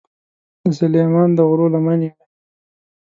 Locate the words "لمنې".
1.73-2.09